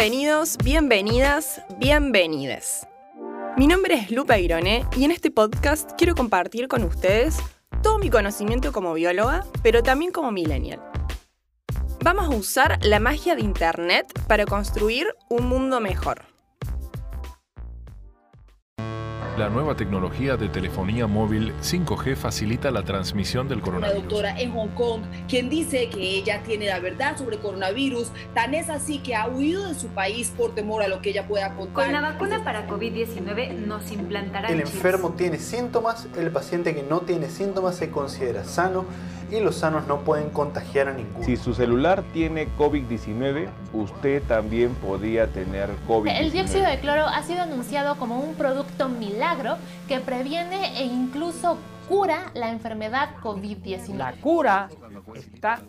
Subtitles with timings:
[0.00, 2.86] Bienvenidos, bienvenidas, bienvenides.
[3.58, 7.36] Mi nombre es Lupa Ironé y en este podcast quiero compartir con ustedes
[7.82, 10.80] todo mi conocimiento como bióloga, pero también como millennial.
[12.02, 16.29] Vamos a usar la magia de Internet para construir un mundo mejor.
[19.40, 24.02] La nueva tecnología de telefonía móvil 5G facilita la transmisión del Una coronavirus.
[24.02, 25.00] doctora en Hong Kong
[25.30, 29.66] quien dice que ella tiene la verdad sobre coronavirus, tan es así que ha huido
[29.66, 31.86] de su país por temor a lo que ella pueda contar.
[31.86, 34.74] Con la vacuna para COVID-19 nos implantarán El chips.
[34.74, 38.84] enfermo tiene síntomas, el paciente que no tiene síntomas se considera sano
[39.30, 41.24] y los sanos no pueden contagiar a ninguno.
[41.24, 46.18] Si su celular tiene COVID-19, usted también podría tener COVID-19.
[46.18, 49.56] El dióxido de cloro ha sido anunciado como un producto milagro
[49.88, 51.58] que previene e incluso
[51.88, 53.96] cura la enfermedad COVID-19.
[53.96, 54.68] La cura
[55.14, 55.60] está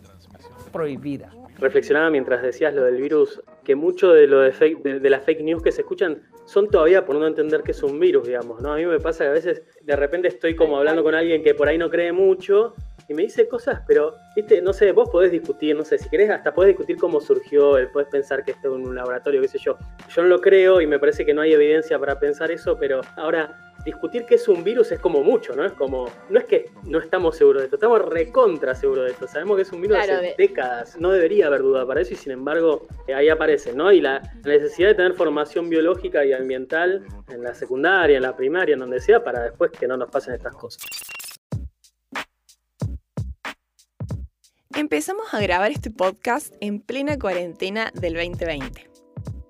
[0.72, 1.32] prohibida.
[1.60, 5.24] reflexionaba mientras decías lo del virus, que mucho de lo de, fake, de, de las
[5.24, 6.22] fake news que se escuchan
[6.52, 8.74] son todavía por no entender que es un virus, digamos, ¿no?
[8.74, 11.56] A mí me pasa que a veces de repente estoy como hablando con alguien que
[11.56, 12.76] por ahí no cree mucho
[13.08, 16.30] y me dice cosas, pero, viste, no sé, vos podés discutir, no sé, si querés
[16.30, 19.60] hasta podés discutir cómo surgió, él podés pensar que esto es un laboratorio, qué sé
[19.60, 19.78] yo.
[20.14, 23.00] Yo no lo creo y me parece que no hay evidencia para pensar eso, pero
[23.16, 25.66] ahora discutir que es un virus es como mucho, ¿no?
[25.66, 29.28] Es como, no es que no estamos seguros de esto, estamos recontra seguros de esto,
[29.28, 32.14] sabemos que es un virus Claro, hace de- décadas, no debería haber duda para eso
[32.14, 33.92] y sin embargo eh, ahí aparece, ¿no?
[33.92, 38.36] Y la, la necesidad de tener formación biológica y ambiental en la secundaria, en la
[38.36, 40.82] primaria, en donde sea, para después que no nos pasen estas cosas.
[44.76, 48.91] Empezamos a grabar este podcast en plena cuarentena del 2020.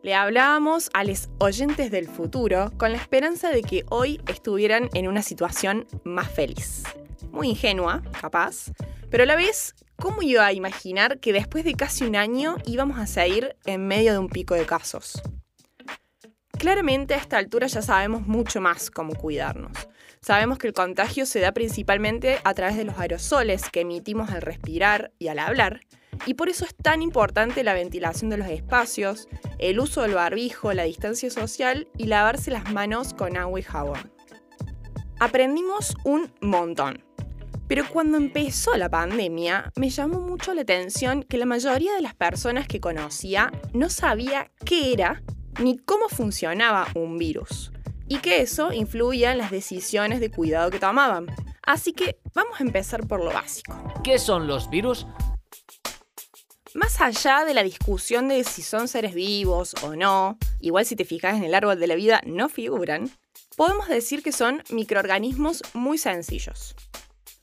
[0.03, 5.07] Le hablábamos a los oyentes del futuro con la esperanza de que hoy estuvieran en
[5.07, 6.83] una situación más feliz.
[7.29, 8.71] Muy ingenua, capaz,
[9.11, 12.97] pero a la vez, ¿cómo iba a imaginar que después de casi un año íbamos
[12.97, 15.21] a seguir en medio de un pico de casos?
[16.61, 19.71] Claramente a esta altura ya sabemos mucho más cómo cuidarnos.
[20.21, 24.43] Sabemos que el contagio se da principalmente a través de los aerosoles que emitimos al
[24.43, 25.79] respirar y al hablar,
[26.27, 29.27] y por eso es tan importante la ventilación de los espacios,
[29.57, 34.13] el uso del barbijo, la distancia social y lavarse las manos con agua y jabón.
[35.19, 37.03] Aprendimos un montón.
[37.67, 42.13] Pero cuando empezó la pandemia, me llamó mucho la atención que la mayoría de las
[42.13, 45.23] personas que conocía no sabía qué era
[45.59, 47.71] ni cómo funcionaba un virus,
[48.07, 51.27] y que eso influía en las decisiones de cuidado que tomaban.
[51.63, 53.73] Así que vamos a empezar por lo básico.
[54.03, 55.05] ¿Qué son los virus?
[56.73, 61.05] Más allá de la discusión de si son seres vivos o no, igual si te
[61.05, 63.09] fijas en el árbol de la vida no figuran,
[63.57, 66.75] podemos decir que son microorganismos muy sencillos.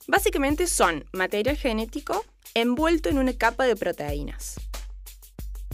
[0.07, 4.55] Básicamente son material genético envuelto en una capa de proteínas.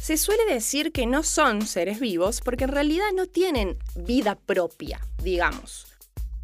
[0.06, 5.00] Se suele decir que no son seres vivos porque en realidad no tienen vida propia,
[5.24, 5.88] digamos.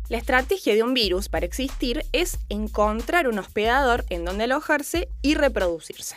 [0.10, 5.36] La estrategia de un virus para existir es encontrar un hospedador en donde alojarse y
[5.36, 6.16] reproducirse.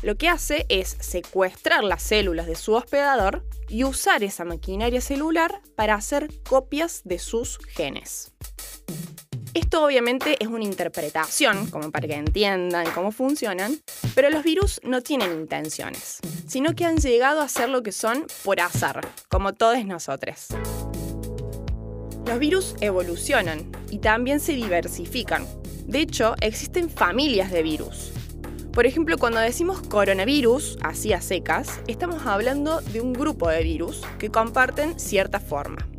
[0.00, 5.60] Lo que hace es secuestrar las células de su hospedador y usar esa maquinaria celular
[5.76, 8.32] para hacer copias de sus genes.
[9.54, 13.78] Esto obviamente es una interpretación, como para que entiendan cómo funcionan,
[14.16, 18.26] pero los virus no tienen intenciones, sino que han llegado a ser lo que son
[18.42, 20.48] por azar, como todos nosotros.
[22.26, 25.46] Los virus evolucionan y también se diversifican.
[25.86, 28.10] De hecho, existen familias de virus.
[28.72, 34.02] Por ejemplo, cuando decimos coronavirus, así a secas, estamos hablando de un grupo de virus
[34.18, 35.93] que comparten cierta forma.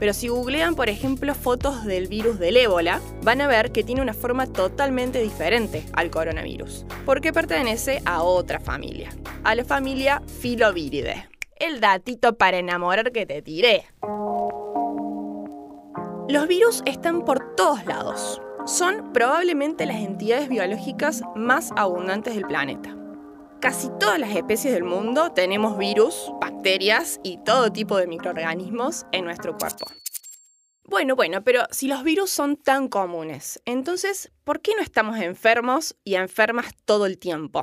[0.00, 4.00] Pero si googlean, por ejemplo, fotos del virus del ébola, van a ver que tiene
[4.00, 9.10] una forma totalmente diferente al coronavirus, porque pertenece a otra familia,
[9.44, 11.28] a la familia Filoviridae.
[11.56, 13.84] El datito para enamorar que te tiré.
[16.28, 18.40] Los virus están por todos lados.
[18.64, 22.96] Son probablemente las entidades biológicas más abundantes del planeta.
[23.60, 29.26] Casi todas las especies del mundo tenemos virus, bacterias y todo tipo de microorganismos en
[29.26, 29.86] nuestro cuerpo.
[30.84, 35.94] Bueno, bueno, pero si los virus son tan comunes, entonces, ¿por qué no estamos enfermos
[36.04, 37.60] y enfermas todo el tiempo?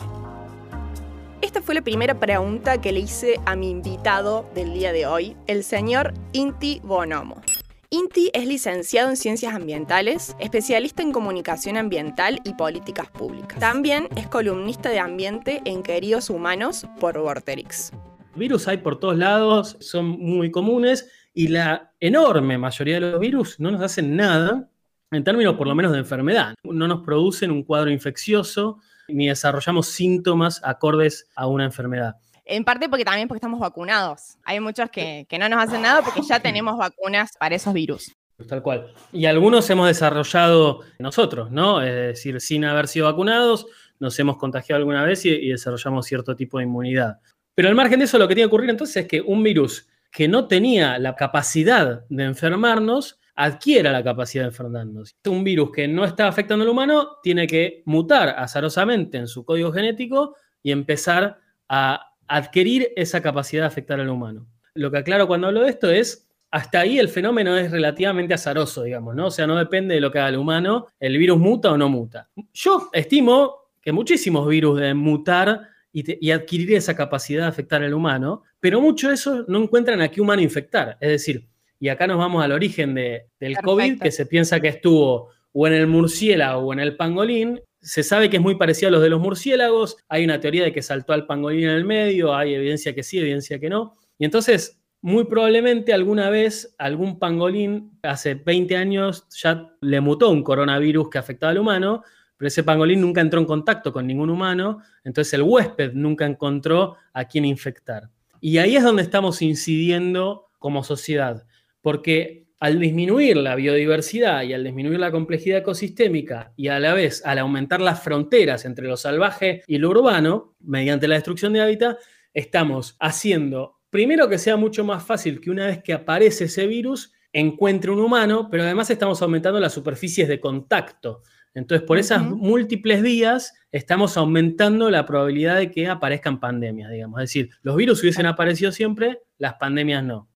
[1.41, 5.35] Esta fue la primera pregunta que le hice a mi invitado del día de hoy,
[5.47, 7.41] el señor Inti Bonomo.
[7.89, 13.59] Inti es licenciado en Ciencias Ambientales, especialista en Comunicación Ambiental y Políticas Públicas.
[13.59, 17.93] También es columnista de ambiente en Queridos Humanos por Vorterix.
[18.35, 23.57] Virus hay por todos lados, son muy comunes y la enorme mayoría de los virus
[23.57, 24.69] no nos hacen nada
[25.11, 26.55] en términos por lo menos de enfermedad.
[26.63, 32.17] No nos producen un cuadro infeccioso ni desarrollamos síntomas acordes a una enfermedad.
[32.47, 34.37] En parte porque también porque estamos vacunados.
[34.43, 38.15] Hay muchos que, que no nos hacen nada porque ya tenemos vacunas para esos virus.
[38.47, 38.93] Tal cual.
[39.11, 41.81] Y algunos hemos desarrollado nosotros, ¿no?
[41.81, 43.65] Es decir, sin haber sido vacunados,
[43.99, 47.19] nos hemos contagiado alguna vez y, y desarrollamos cierto tipo de inmunidad.
[47.55, 49.87] Pero al margen de eso, lo que tiene que ocurrir entonces es que un virus
[50.11, 55.15] que no tenía la capacidad de enfermarnos, adquiera la capacidad de enfermarnos.
[55.25, 59.71] Un virus que no está afectando al humano tiene que mutar azarosamente en su código
[59.71, 61.39] genético y empezar
[61.69, 64.47] a adquirir esa capacidad de afectar al humano.
[64.73, 68.83] Lo que aclaro cuando hablo de esto es, hasta ahí el fenómeno es relativamente azaroso,
[68.83, 69.27] digamos, ¿no?
[69.27, 71.89] O sea, no depende de lo que haga el humano, el virus muta o no
[71.89, 72.29] muta.
[72.53, 78.43] Yo estimo que muchísimos virus deben mutar y, adquirir esa capacidad de afectar al humano,
[78.59, 80.97] pero mucho de eso no encuentran a qué humano infectar.
[80.99, 81.47] Es decir,
[81.79, 85.67] y acá nos vamos al origen de, del COVID, que se piensa que estuvo o
[85.67, 87.59] en el murciélago o en el pangolín.
[87.81, 89.97] Se sabe que es muy parecido a los de los murciélagos.
[90.09, 92.35] Hay una teoría de que saltó al pangolín en el medio.
[92.35, 93.95] Hay evidencia que sí, evidencia que no.
[94.17, 100.43] Y entonces, muy probablemente alguna vez algún pangolín, hace 20 años, ya le mutó un
[100.43, 102.03] coronavirus que afectaba al humano,
[102.35, 106.95] pero ese pangolín nunca entró en contacto con ningún humano, entonces el huésped nunca encontró
[107.13, 108.09] a quién infectar.
[108.41, 111.45] Y ahí es donde estamos incidiendo como sociedad
[111.87, 117.23] porque al disminuir la biodiversidad y al disminuir la complejidad ecosistémica y a la vez
[117.25, 121.97] al aumentar las fronteras entre lo salvaje y lo urbano, mediante la destrucción de hábitat,
[122.33, 127.13] estamos haciendo, primero que sea mucho más fácil que una vez que aparece ese virus,
[127.31, 131.21] encuentre un humano, pero además estamos aumentando las superficies de contacto.
[131.53, 137.19] Entonces, por esas múltiples vías, estamos aumentando la probabilidad de que aparezcan pandemias, digamos.
[137.21, 140.29] Es decir, los virus hubiesen aparecido siempre, las pandemias no.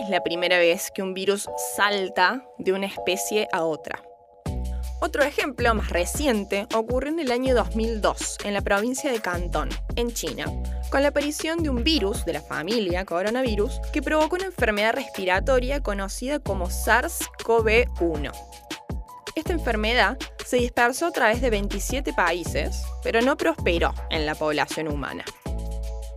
[0.00, 4.02] Es la primera vez que un virus salta de una especie a otra.
[5.00, 10.12] Otro ejemplo más reciente ocurrió en el año 2002 en la provincia de Cantón, en
[10.12, 10.44] China,
[10.90, 15.82] con la aparición de un virus de la familia coronavirus que provocó una enfermedad respiratoria
[15.82, 18.32] conocida como SARS-CoV-1.
[19.34, 24.88] Esta enfermedad se dispersó a través de 27 países, pero no prosperó en la población
[24.88, 25.24] humana.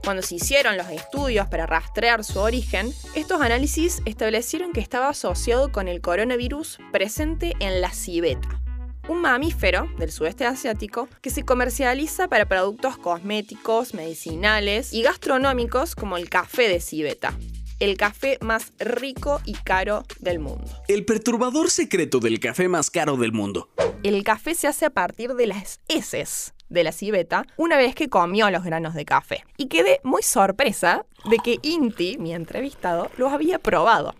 [0.03, 5.71] Cuando se hicieron los estudios para rastrear su origen, estos análisis establecieron que estaba asociado
[5.71, 8.61] con el coronavirus presente en la civeta,
[9.07, 16.17] un mamífero del sudeste asiático que se comercializa para productos cosméticos, medicinales y gastronómicos como
[16.17, 17.33] el café de civeta,
[17.79, 20.69] el café más rico y caro del mundo.
[20.89, 23.69] El perturbador secreto del café más caro del mundo.
[24.03, 28.09] El café se hace a partir de las heces de la civeta una vez que
[28.09, 29.45] comió los granos de café.
[29.57, 34.15] Y quedé muy sorpresa de que Inti, mi entrevistado, los había probado.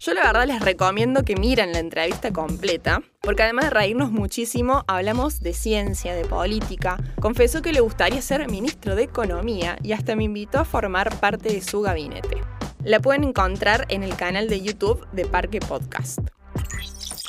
[0.00, 4.82] Yo la verdad les recomiendo que miren la entrevista completa, porque además de reírnos muchísimo,
[4.86, 6.96] hablamos de ciencia, de política.
[7.20, 11.52] Confesó que le gustaría ser ministro de Economía y hasta me invitó a formar parte
[11.52, 12.38] de su gabinete.
[12.82, 16.20] La pueden encontrar en el canal de YouTube de Parque Podcast.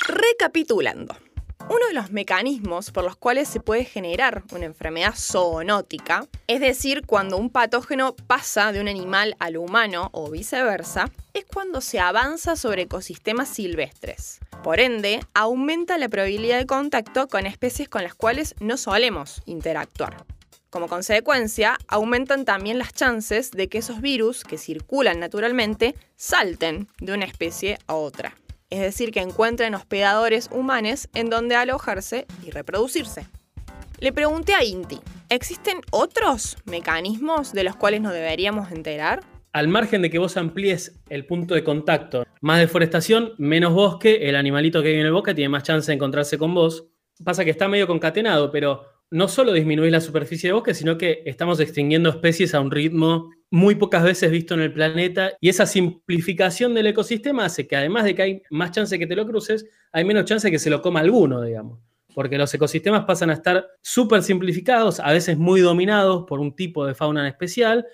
[0.08, 1.14] Recapitulando.
[1.68, 7.06] Uno de los mecanismos por los cuales se puede generar una enfermedad zoonótica, es decir,
[7.06, 12.56] cuando un patógeno pasa de un animal al humano o viceversa, es cuando se avanza
[12.56, 14.40] sobre ecosistemas silvestres.
[14.62, 20.24] Por ende, aumenta la probabilidad de contacto con especies con las cuales no solemos interactuar.
[20.68, 27.12] Como consecuencia, aumentan también las chances de que esos virus que circulan naturalmente salten de
[27.12, 28.34] una especie a otra
[28.72, 33.26] es decir, que encuentren hospedadores humanos en donde alojarse y reproducirse.
[33.98, 34.98] Le pregunté a Inti,
[35.28, 39.20] ¿existen otros mecanismos de los cuales nos deberíamos enterar?
[39.52, 44.36] Al margen de que vos amplíes el punto de contacto, más deforestación, menos bosque, el
[44.36, 46.88] animalito que vive en el bosque tiene más chance de encontrarse con vos.
[47.22, 51.22] Pasa que está medio concatenado, pero no solo disminuís la superficie de bosque, sino que
[51.26, 55.32] estamos extinguiendo especies a un ritmo muy pocas veces visto en el planeta.
[55.38, 59.14] Y esa simplificación del ecosistema hace que además de que hay más chance que te
[59.14, 61.78] lo cruces, hay menos chance que se lo coma alguno, digamos.
[62.14, 66.86] Porque los ecosistemas pasan a estar súper simplificados, a veces muy dominados por un tipo
[66.86, 67.86] de fauna en especial,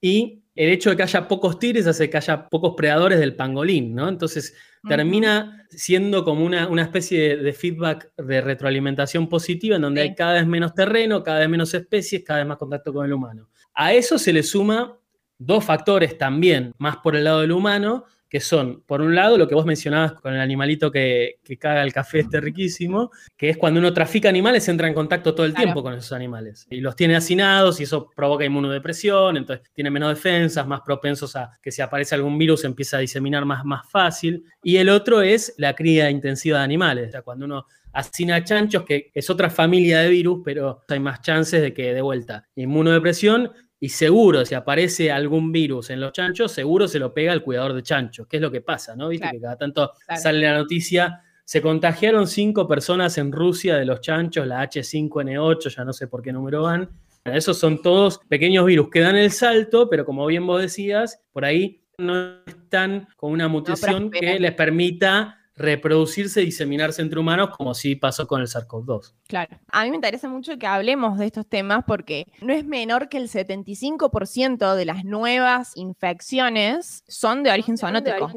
[0.00, 3.94] y el hecho de que haya pocos tigres hace que haya pocos predadores del pangolín,
[3.94, 4.08] ¿no?
[4.08, 4.56] Entonces
[4.88, 10.46] termina siendo como una, especie de, feedback de retroalimentación positiva en donde hay cada vez
[10.46, 13.48] menos terreno, cada vez menos especies, cada vez más contacto con el humano.
[13.76, 14.98] A eso se le suma
[15.38, 19.46] dos factores también, más por el lado del humano, que son, por un lado, lo
[19.46, 23.56] que vos mencionabas con el animalito que, que caga el café este riquísimo, que es
[23.56, 26.66] cuando uno trafica animales, entra en contacto todo el tiempo con esos animales.
[26.70, 31.52] Y los tiene hacinados y eso provoca inmunodepresión, entonces tiene menos defensas, más propensos a
[31.62, 34.44] que si aparece algún virus empieza a diseminar más, más fácil.
[34.62, 38.84] Y el otro es la cría intensiva de animales, o sea, cuando uno hacina chanchos,
[38.84, 43.50] que es otra familia de virus, pero hay más chances de que de vuelta inmunodepresión
[43.78, 47.74] y seguro, si aparece algún virus en los chanchos, seguro se lo pega el cuidador
[47.74, 49.08] de chanchos, que es lo que pasa, ¿no?
[49.08, 54.00] Viste que cada tanto sale la noticia, se contagiaron cinco personas en Rusia de los
[54.00, 56.88] chanchos, la H5N8, ya no sé por qué número van.
[57.24, 61.44] Esos son todos pequeños virus que dan el salto, pero como bien vos decías, por
[61.44, 67.74] ahí no están con una mutación que les permita reproducirse y diseminarse entre humanos, como
[67.74, 69.14] sí pasó con el SARS-CoV-2.
[69.26, 69.58] Claro.
[69.68, 73.16] A mí me interesa mucho que hablemos de estos temas porque no es menor que
[73.16, 78.30] el 75% de las nuevas infecciones son de origen zoonótico.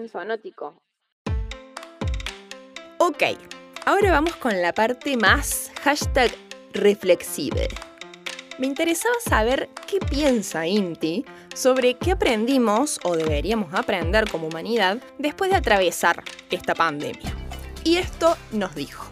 [2.99, 3.23] Ok,
[3.85, 6.31] ahora vamos con la parte más hashtag
[6.73, 7.67] reflexive.
[8.59, 11.23] Me interesaba saber qué piensa Inti
[11.55, 17.33] sobre qué aprendimos o deberíamos aprender como humanidad después de atravesar esta pandemia.
[17.85, 19.09] Y esto nos dijo.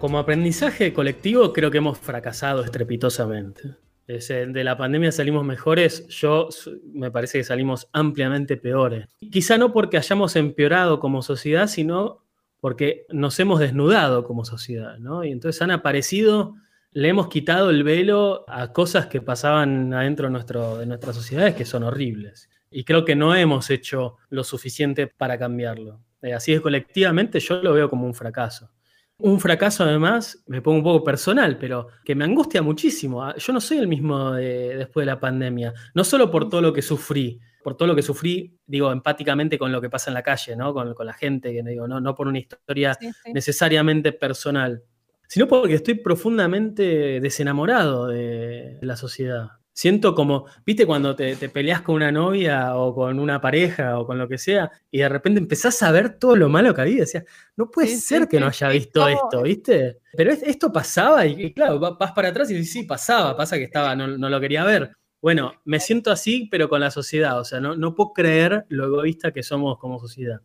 [0.00, 3.76] Como aprendizaje colectivo creo que hemos fracasado estrepitosamente.
[4.08, 6.48] De la pandemia salimos mejores, yo
[6.92, 9.06] me parece que salimos ampliamente peores.
[9.30, 12.24] Quizá no porque hayamos empeorado como sociedad, sino
[12.58, 15.22] porque nos hemos desnudado como sociedad, ¿no?
[15.22, 16.56] Y entonces han aparecido
[16.92, 21.54] le hemos quitado el velo a cosas que pasaban adentro de, nuestro, de nuestras sociedades
[21.54, 22.48] que son horribles.
[22.70, 26.00] Y creo que no hemos hecho lo suficiente para cambiarlo.
[26.22, 28.70] Eh, así es, colectivamente yo lo veo como un fracaso.
[29.18, 33.22] Un fracaso además, me pongo un poco personal, pero que me angustia muchísimo.
[33.22, 36.72] Ah, yo no soy el mismo después de la pandemia, no solo por todo lo
[36.72, 40.22] que sufrí, por todo lo que sufrí, digo, empáticamente con lo que pasa en la
[40.22, 40.72] calle, ¿no?
[40.72, 44.82] Con, la gente, que digo, no, no por una historia necesariamente personal,
[45.30, 49.50] sino porque estoy profundamente desenamorado de la sociedad.
[49.72, 54.18] Siento como, viste, cuando te, peleas con una novia o con una pareja o con
[54.18, 57.02] lo que sea, y de repente empezás a ver todo lo malo que había.
[57.02, 60.00] Decías, no puede ser que no haya visto esto, ¿viste?
[60.16, 63.94] Pero esto pasaba y, claro, vas para atrás y dices, sí, pasaba, pasa que estaba,
[63.94, 64.96] no, lo quería ver.
[65.22, 67.38] Bueno, me siento así, pero con la sociedad.
[67.38, 70.40] O sea, no, no puedo creer lo egoísta que somos como sociedad.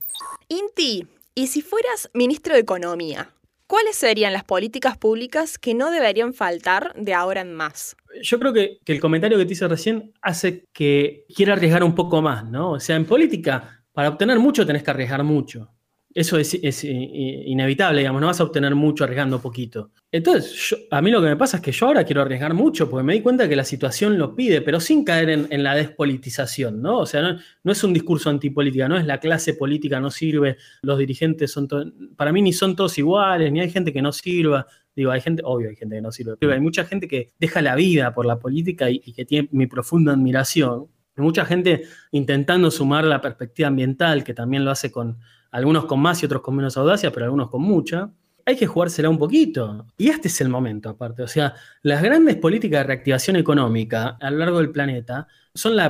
[0.47, 3.31] Inti, ¿y si fueras ministro de Economía?
[3.67, 7.95] ¿Cuáles serían las políticas públicas que no deberían faltar de ahora en más?
[8.21, 12.21] Yo creo que, el comentario que te hice recién hace que quiera arriesgar un poco
[12.21, 12.73] más, ¿no?
[12.73, 15.74] O sea, en política, para obtener mucho tenés que arriesgar mucho.
[16.15, 16.53] Eso es,
[16.85, 19.91] inevitable, digamos, no vas a obtener mucho arriesgando poquito.
[20.09, 23.03] Entonces, a mí lo que me pasa es que yo ahora quiero arriesgar mucho porque
[23.03, 26.99] me di cuenta que la situación lo pide, pero sin caer en, la despolitización, ¿no?
[26.99, 30.97] O sea, no, es un discurso antipolítica, no es la clase política no sirve, los
[30.97, 31.67] dirigentes son
[32.15, 34.67] para mí ni son todos iguales, ni hay gente que no sirva.
[34.95, 37.61] Digo, hay gente, obvio hay gente que no sirve, pero hay mucha gente que deja
[37.61, 40.87] la vida por la política y que tiene mi profunda admiración.
[41.17, 45.17] Mucha gente intentando sumar la perspectiva ambiental, que también lo hace con
[45.51, 48.11] algunos con más y otros con menos audacia, pero algunos con mucha,
[48.45, 49.87] hay que jugársela un poquito.
[49.97, 51.23] Y este es el momento, aparte.
[51.23, 55.89] O sea, las grandes políticas de reactivación económica a lo largo del planeta son la,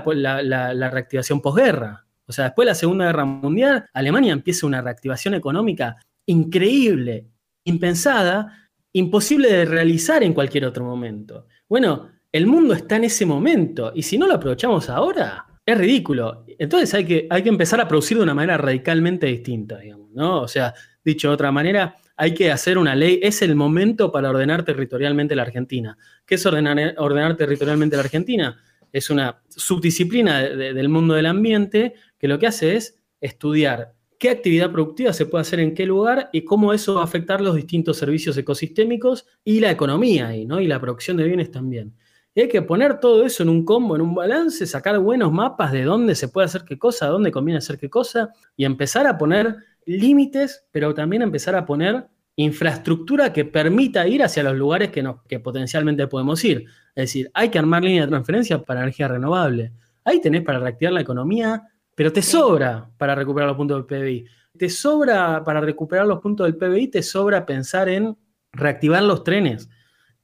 [0.90, 2.06] reactivación posguerra.
[2.28, 7.28] O sea, después de la Segunda Guerra Mundial, Alemania empieza una reactivación económica increíble,
[7.66, 11.48] impensada, imposible de realizar en cualquier otro momento.
[11.68, 16.44] Bueno, el mundo está en ese momento y si no lo aprovechamos ahora, es ridículo.
[16.60, 20.42] Entonces hay que, hay que empezar a producir de una manera radicalmente distinta, digamos, ¿no?
[20.42, 23.22] O sea, dicho de otra manera, hay que hacer una ley.
[23.24, 25.98] Es el momento para ordenar territorialmente la Argentina.
[26.26, 28.62] ¿Qué es ordenar, ordenar territorialmente la Argentina?
[28.92, 34.74] Es una subdisciplina del mundo del ambiente que lo que hace es estudiar qué actividad
[34.74, 37.96] productiva se puede hacer en qué lugar y cómo eso va a afectar los distintos
[37.98, 40.60] servicios ecosistémicos y la economía ¿no?
[40.60, 41.94] y la producción de bienes también.
[42.38, 45.72] Y hay que poner todo eso en un combo, en un balance, sacar buenos mapas
[45.72, 49.18] de dónde se puede hacer qué cosa, dónde conviene hacer qué cosa, y empezar a
[49.18, 55.10] poner límites, pero también empezar a poner infraestructura que permita ir hacia los lugares que,
[55.30, 56.66] que potencialmente podemos ir.
[56.94, 59.72] Es decir, hay que armar líneas de transferencia para energía renovable.
[60.04, 61.64] Ahí tenés para reactivar la economía,
[61.96, 64.26] pero te sobra para recuperar los puntos del PBI.
[64.58, 68.18] Te sobra para recuperar los puntos del PBI, te sobra pensar en
[68.52, 69.70] reactivar los trenes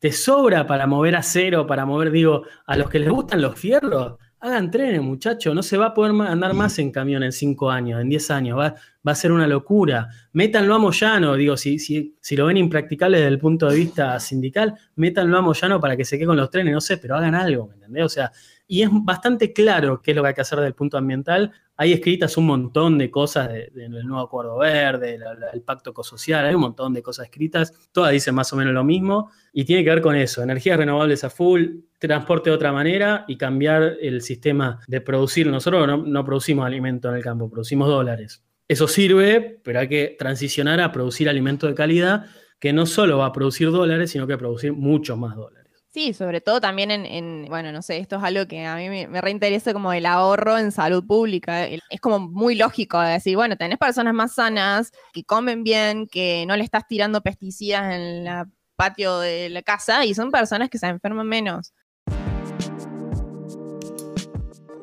[0.01, 3.57] te sobra para mover a cero, para mover, digo, a los que les gustan los
[3.57, 7.69] fierros, hagan trenes, muchachos, no se va a poder andar más en camión en cinco
[7.69, 8.73] años, en diez años, va,
[9.07, 10.09] va a ser una locura.
[10.33, 14.19] Métanlo a Moyano, digo, si, si, si, lo ven impracticable desde el punto de vista
[14.19, 17.35] sindical, métanlo a Moyano para que se quede con los trenes, no sé, pero hagan
[17.35, 18.03] algo, ¿me entendés?
[18.03, 18.31] O sea,
[18.71, 21.51] y es bastante claro qué es lo que hay que hacer desde el punto ambiental.
[21.75, 25.19] Hay escritas un montón de cosas del nuevo acuerdo verde,
[25.51, 28.85] el pacto ecosocial, hay un montón de cosas escritas, todas dicen más o menos lo
[28.85, 33.25] mismo y tiene que ver con eso, energías renovables a full, transporte de otra manera
[33.27, 35.47] y cambiar el sistema de producir.
[35.47, 38.41] Nosotros no, no producimos alimento en el campo, producimos dólares.
[38.69, 43.25] Eso sirve, pero hay que transicionar a producir alimento de calidad que no solo va
[43.25, 45.60] a producir dólares, sino que va a producir muchos más dólares.
[45.93, 49.19] Sí, sobre todo también en, bueno, no sé, esto es algo que a mí me,
[49.19, 51.65] reinteresa como el ahorro en salud pública.
[51.65, 56.55] Es como muy lógico decir, bueno, tenés personas más sanas, que comen bien, que no
[56.55, 58.45] le estás tirando pesticidas en el
[58.77, 61.73] patio de la casa y son personas que se enferman menos.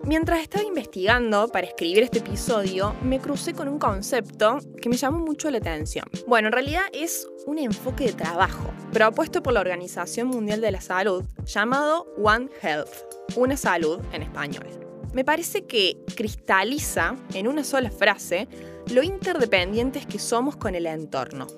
[0.09, 5.19] Mientras estaba investigando para escribir este episodio, me crucé con un concepto que me llamó
[5.19, 6.07] mucho la atención.
[6.27, 10.81] Bueno, en realidad es un enfoque de trabajo propuesto por la Organización Mundial de la
[10.81, 12.89] Salud llamado One Health,
[13.37, 14.67] una salud en español.
[15.13, 18.49] Me parece que cristaliza en una sola frase
[18.91, 21.49] lo interdependientes que somos con el entorno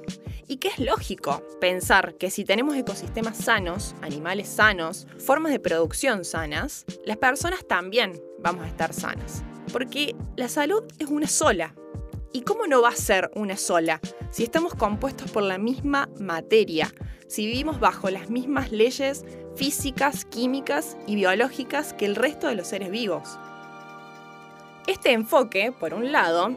[0.48, 6.24] y que es lógico pensar que si tenemos ecosistemas sanos, animales sanos, formas de producción
[6.24, 9.42] sanas, las personas también vamos a estar sanas.
[9.72, 11.74] Porque la salud es una sola.
[12.32, 16.92] ¿Y cómo no va a ser una sola si estamos compuestos por la misma materia,
[17.26, 19.24] si vivimos bajo las mismas leyes
[19.56, 23.36] físicas, químicas y biológicas que el resto de los seres vivos?
[24.86, 26.56] Este enfoque, por un lado,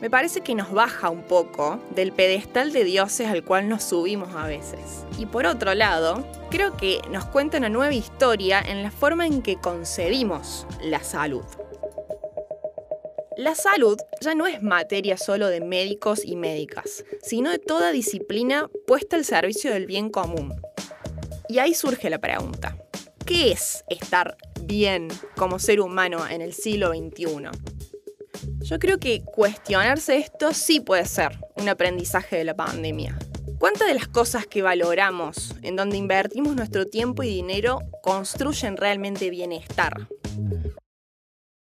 [0.00, 4.34] me parece que nos baja un poco del pedestal de dioses al cual nos subimos
[4.34, 5.06] a veces.
[5.18, 6.22] Y por otro lado,
[6.54, 11.44] creo que nos cuenta una nueva historia en la forma en que concebimos la salud.
[13.36, 18.70] La salud ya no es materia solo de médicos y médicas, sino de toda disciplina
[18.86, 20.54] puesta al servicio del bien común.
[21.48, 22.78] Y ahí surge la pregunta,
[23.26, 27.48] ¿qué es estar bien como ser humano en el siglo XXI?
[28.60, 33.18] Yo creo que cuestionarse esto sí puede ser un aprendizaje de la pandemia.
[33.58, 39.30] ¿Cuántas de las cosas que valoramos, en donde invertimos nuestro tiempo y dinero, construyen realmente
[39.30, 40.08] bienestar?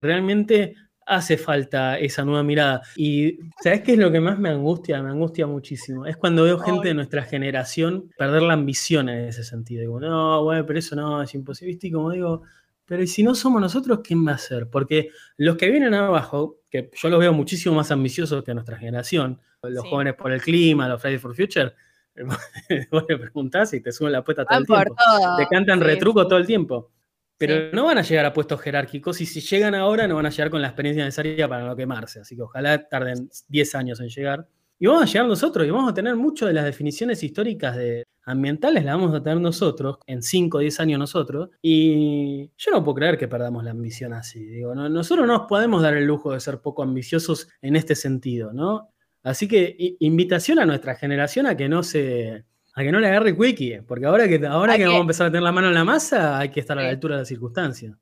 [0.02, 0.76] Realmente
[1.06, 2.82] hace falta esa nueva mirada.
[2.96, 5.02] Y ¿sabes qué es lo que más me angustia?
[5.02, 6.06] Me angustia muchísimo.
[6.06, 9.82] Es cuando veo gente de nuestra generación perder la ambición en ese sentido.
[9.82, 11.78] Digo, no, bueno, pero eso no, es imposible.
[11.80, 12.44] Y como digo,
[12.86, 14.70] pero si no somos nosotros, ¿quién va a ser?
[14.70, 19.42] Porque los que vienen abajo, que yo los veo muchísimo más ambiciosos que nuestra generación,
[19.64, 21.74] los jóvenes por el clima, los Fridays for Future,
[22.92, 24.96] vos le preguntás y te suben la apuesta todo el tiempo.
[25.38, 26.92] Te cantan retruco todo el tiempo.
[27.38, 30.30] Pero no van a llegar a puestos jerárquicos y si llegan ahora no van a
[30.30, 32.22] llegar con la experiencia necesaria para no quemarse.
[32.22, 34.48] Así que ojalá tarden 10 años en llegar.
[34.80, 38.06] Y vamos a llegar nosotros y vamos a tener muchas de las definiciones históricas de
[38.26, 41.50] ambientales, las vamos a tener nosotros, en 5 o 10 años nosotros.
[41.62, 44.44] Y yo no puedo creer que perdamos la ambición así.
[44.44, 48.52] Digo, nosotros no nos podemos dar el lujo de ser poco ambiciosos en este sentido,
[48.52, 48.90] ¿no?
[49.24, 52.46] Así que invitación a nuestra generación a que no se.
[52.74, 55.32] a que no le agarre quickie, porque ahora que, ahora que, vamos a empezar a
[55.32, 57.98] tener la mano en la masa, hay que estar a la altura de la circunstancia.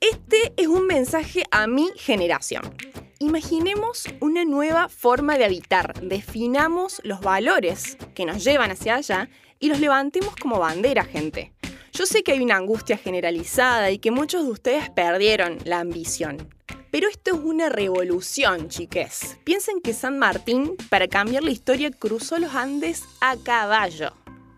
[0.00, 2.62] Este es un mensaje a mi generación.
[3.28, 9.28] Imaginemos una nueva forma de habitar, definamos los valores que nos llevan hacia allá
[9.60, 11.52] y los levantemos como bandera, gente.
[11.92, 16.48] Yo sé que hay una angustia generalizada y que muchos de ustedes perdieron la ambición.
[16.90, 19.36] Pero esto es una revolución, chiques.
[19.44, 24.14] Piensen que San Martín, para cambiar la historia, cruzó los Andes a caballo.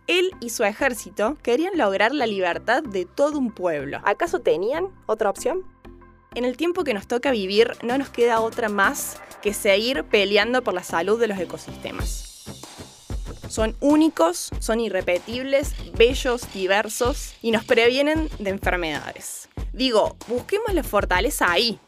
[0.07, 3.99] Él y su ejército querían lograr la libertad de todo un pueblo.
[4.05, 5.65] ¿Acaso tenían otra opción?
[6.35, 10.63] En el tiempo que nos toca vivir no nos queda otra más que seguir peleando
[10.63, 12.45] por la salud de los ecosistemas.
[13.49, 19.49] Son únicos, son irrepetibles, bellos, diversos y nos previenen de enfermedades.
[19.73, 21.81] Digo, busquemos la fortaleza ahí.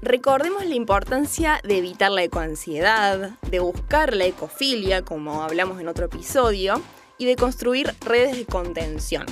[0.00, 6.06] Recordemos la importancia de evitar la ecoansiedad, de buscar la ecofilia, como hablamos en otro
[6.06, 6.80] episodio,
[7.18, 9.26] y de construir redes de contención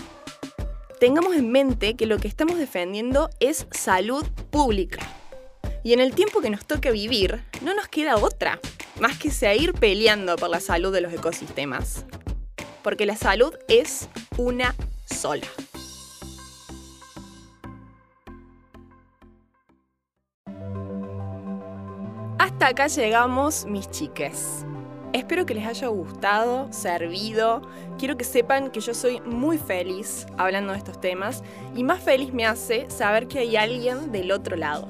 [0.99, 5.01] tengamos en mente que lo que estamos defendiendo es salud pública.
[5.85, 8.61] Y en el tiempo que nos toca vivir, no nos queda otra,
[9.01, 12.05] más que seguir peleando por la salud de los ecosistemas.
[12.83, 14.75] Porque la salud es una
[15.15, 15.47] sola.
[22.39, 24.65] Hasta acá llegamos, mis chiques.
[25.13, 27.63] Espero que les haya gustado, servido.
[27.99, 31.43] Quiero que sepan que yo soy muy feliz hablando de estos temas
[31.75, 34.89] y más feliz me hace saber que hay alguien del otro lado.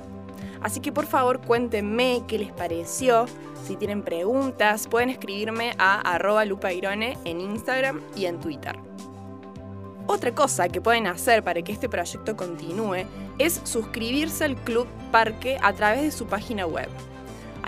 [0.61, 3.27] Así que por favor cuéntenme qué les pareció.
[3.65, 8.77] Si tienen preguntas, pueden escribirme a arroba lupairone en Instagram y en Twitter.
[10.09, 13.05] Otra cosa que pueden hacer para que este proyecto continúe
[13.39, 16.89] es suscribirse al Club Parque a través de su página web.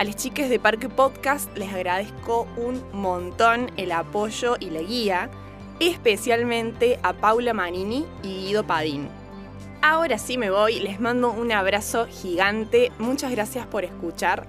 [0.01, 5.29] A las chicas de Parque Podcast les agradezco un montón el apoyo y la guía,
[5.79, 9.09] especialmente a Paula Manini y Guido Padín.
[9.83, 14.47] Ahora sí me voy, les mando un abrazo gigante, muchas gracias por escuchar.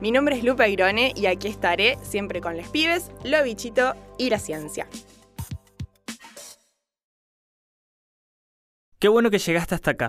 [0.00, 4.30] Mi nombre es Lupe Irone y aquí estaré siempre con los pibes, lo bichito y
[4.30, 4.88] la ciencia.
[8.98, 10.08] Qué bueno que llegaste hasta acá.